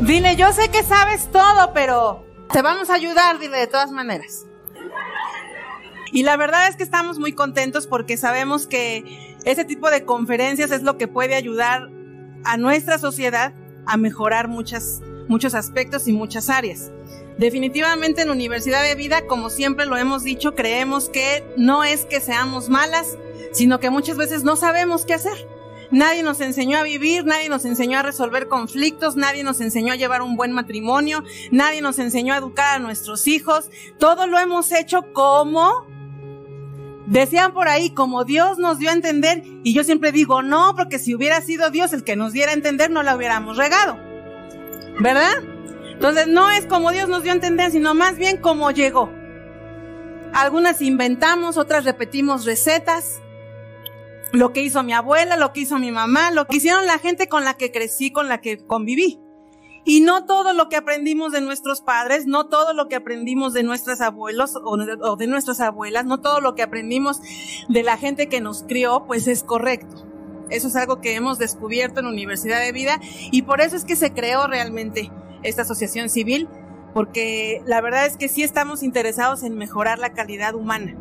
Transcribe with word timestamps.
Dile, 0.00 0.34
yo 0.34 0.50
sé 0.52 0.70
que 0.70 0.82
sabes 0.82 1.30
todo, 1.30 1.72
pero 1.74 2.24
te 2.50 2.62
vamos 2.62 2.88
a 2.88 2.94
ayudar, 2.94 3.38
dile, 3.38 3.58
de 3.58 3.66
todas 3.66 3.90
maneras. 3.90 4.46
Y 6.10 6.22
la 6.22 6.38
verdad 6.38 6.68
es 6.68 6.76
que 6.76 6.82
estamos 6.82 7.18
muy 7.18 7.32
contentos 7.32 7.86
porque 7.86 8.16
sabemos 8.16 8.66
que 8.66 9.36
ese 9.44 9.64
tipo 9.66 9.90
de 9.90 10.06
conferencias 10.06 10.70
es 10.70 10.82
lo 10.82 10.96
que 10.96 11.06
puede 11.06 11.34
ayudar 11.34 11.90
a 12.44 12.56
nuestra 12.56 12.98
sociedad 12.98 13.52
a 13.86 13.96
mejorar 13.98 14.48
muchas, 14.48 15.02
muchos 15.28 15.54
aspectos 15.54 16.08
y 16.08 16.12
muchas 16.12 16.48
áreas. 16.48 16.90
Definitivamente 17.36 18.22
en 18.22 18.30
Universidad 18.30 18.82
de 18.82 18.94
Vida, 18.94 19.26
como 19.26 19.50
siempre 19.50 19.84
lo 19.84 19.98
hemos 19.98 20.24
dicho, 20.24 20.54
creemos 20.54 21.10
que 21.10 21.44
no 21.56 21.84
es 21.84 22.06
que 22.06 22.20
seamos 22.20 22.70
malas, 22.70 23.18
sino 23.52 23.80
que 23.80 23.90
muchas 23.90 24.16
veces 24.16 24.44
no 24.44 24.56
sabemos 24.56 25.04
qué 25.04 25.14
hacer. 25.14 25.59
Nadie 25.90 26.22
nos 26.22 26.40
enseñó 26.40 26.78
a 26.78 26.82
vivir, 26.82 27.24
nadie 27.24 27.48
nos 27.48 27.64
enseñó 27.64 27.98
a 27.98 28.02
resolver 28.02 28.48
conflictos, 28.48 29.16
nadie 29.16 29.42
nos 29.42 29.60
enseñó 29.60 29.92
a 29.92 29.96
llevar 29.96 30.22
un 30.22 30.36
buen 30.36 30.52
matrimonio, 30.52 31.24
nadie 31.50 31.82
nos 31.82 31.98
enseñó 31.98 32.34
a 32.34 32.38
educar 32.38 32.76
a 32.76 32.78
nuestros 32.78 33.26
hijos. 33.26 33.70
Todo 33.98 34.26
lo 34.26 34.38
hemos 34.38 34.72
hecho 34.72 35.12
como 35.12 35.88
Decían 37.10 37.52
por 37.52 37.66
ahí, 37.66 37.90
como 37.90 38.24
Dios 38.24 38.58
nos 38.58 38.78
dio 38.78 38.90
a 38.90 38.92
entender, 38.92 39.42
y 39.64 39.74
yo 39.74 39.82
siempre 39.82 40.12
digo, 40.12 40.42
no, 40.42 40.74
porque 40.76 41.00
si 41.00 41.12
hubiera 41.12 41.40
sido 41.40 41.68
Dios 41.70 41.92
el 41.92 42.04
que 42.04 42.14
nos 42.14 42.32
diera 42.32 42.52
a 42.52 42.54
entender, 42.54 42.88
no 42.88 43.02
la 43.02 43.16
hubiéramos 43.16 43.56
regado. 43.56 43.98
¿Verdad? 45.00 45.42
Entonces 45.92 46.28
no 46.28 46.52
es 46.52 46.66
como 46.66 46.92
Dios 46.92 47.08
nos 47.08 47.24
dio 47.24 47.32
a 47.32 47.34
entender, 47.34 47.72
sino 47.72 47.94
más 47.94 48.16
bien 48.16 48.36
como 48.36 48.70
llegó. 48.70 49.10
Algunas 50.32 50.80
inventamos, 50.82 51.56
otras 51.56 51.84
repetimos 51.84 52.44
recetas. 52.44 53.20
Lo 54.32 54.52
que 54.52 54.62
hizo 54.62 54.82
mi 54.82 54.92
abuela, 54.92 55.36
lo 55.36 55.52
que 55.52 55.60
hizo 55.60 55.78
mi 55.78 55.90
mamá, 55.90 56.30
lo 56.30 56.46
que 56.46 56.58
hicieron 56.58 56.86
la 56.86 56.98
gente 56.98 57.28
con 57.28 57.44
la 57.44 57.54
que 57.54 57.72
crecí, 57.72 58.12
con 58.12 58.28
la 58.28 58.40
que 58.40 58.58
conviví. 58.58 59.18
Y 59.84 60.02
no 60.02 60.26
todo 60.26 60.52
lo 60.52 60.68
que 60.68 60.76
aprendimos 60.76 61.32
de 61.32 61.40
nuestros 61.40 61.80
padres, 61.80 62.26
no 62.26 62.48
todo 62.48 62.74
lo 62.74 62.88
que 62.88 62.96
aprendimos 62.96 63.54
de 63.54 63.62
nuestros 63.62 64.00
abuelos 64.00 64.54
o 64.62 65.16
de 65.16 65.26
nuestras 65.26 65.60
abuelas, 65.60 66.04
no 66.04 66.20
todo 66.20 66.40
lo 66.40 66.54
que 66.54 66.62
aprendimos 66.62 67.20
de 67.68 67.82
la 67.82 67.96
gente 67.96 68.28
que 68.28 68.40
nos 68.40 68.62
crió, 68.64 69.04
pues 69.06 69.26
es 69.26 69.42
correcto. 69.42 70.06
Eso 70.50 70.68
es 70.68 70.76
algo 70.76 71.00
que 71.00 71.14
hemos 71.14 71.38
descubierto 71.38 72.00
en 72.00 72.06
Universidad 72.06 72.60
de 72.60 72.72
Vida 72.72 73.00
y 73.30 73.42
por 73.42 73.60
eso 73.60 73.76
es 73.76 73.84
que 73.84 73.96
se 73.96 74.12
creó 74.12 74.46
realmente 74.46 75.10
esta 75.42 75.62
asociación 75.62 76.10
civil, 76.10 76.48
porque 76.92 77.62
la 77.66 77.80
verdad 77.80 78.04
es 78.06 78.16
que 78.16 78.28
sí 78.28 78.42
estamos 78.42 78.82
interesados 78.82 79.42
en 79.44 79.56
mejorar 79.56 79.98
la 79.98 80.12
calidad 80.12 80.54
humana. 80.54 80.96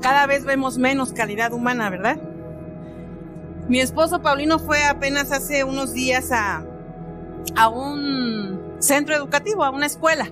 Cada 0.00 0.26
vez 0.26 0.44
vemos 0.44 0.78
menos 0.78 1.12
calidad 1.12 1.52
humana, 1.52 1.90
¿verdad? 1.90 2.18
Mi 3.68 3.80
esposo 3.80 4.22
Paulino 4.22 4.58
fue 4.58 4.84
apenas 4.84 5.32
hace 5.32 5.64
unos 5.64 5.92
días 5.92 6.30
a, 6.30 6.64
a 7.56 7.68
un 7.68 8.76
centro 8.78 9.14
educativo, 9.14 9.64
a 9.64 9.70
una 9.70 9.86
escuela. 9.86 10.30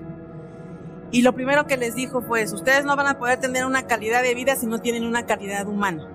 Y 1.11 1.21
lo 1.21 1.33
primero 1.33 1.67
que 1.67 1.77
les 1.77 1.95
dijo 1.95 2.21
fue, 2.21 2.43
ustedes 2.43 2.85
no 2.85 2.95
van 2.95 3.07
a 3.07 3.17
poder 3.17 3.39
tener 3.39 3.65
una 3.65 3.83
calidad 3.87 4.23
de 4.23 4.33
vida 4.35 4.55
si 4.55 4.67
no 4.67 4.79
tienen 4.79 5.05
una 5.05 5.25
calidad 5.25 5.67
humana. 5.67 6.07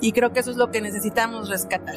Y 0.00 0.12
creo 0.12 0.32
que 0.32 0.40
eso 0.40 0.50
es 0.50 0.56
lo 0.56 0.70
que 0.70 0.80
necesitamos 0.80 1.48
rescatar. 1.48 1.96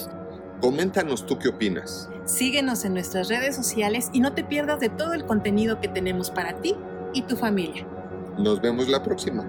Coméntanos 0.62 1.25
tú 1.25 1.38
qué 1.38 1.50
opinas. 1.50 2.09
Síguenos 2.25 2.84
en 2.84 2.94
nuestras 2.94 3.30
redes 3.30 3.56
sociales 3.56 4.09
y 4.14 4.20
no 4.20 4.34
te 4.34 4.44
pierdas 4.44 4.80
de 4.80 4.90
todo 4.90 5.14
el 5.14 5.25
contenido 5.25 5.80
que 5.80 5.88
tenemos 5.88 6.31
para 6.31 6.53
ti 6.62 6.75
y 7.14 7.23
tu 7.23 7.36
familia. 7.36 7.86
Nos 8.38 8.62
vemos 8.62 8.88
la 8.88 9.02
próxima. 9.03 9.45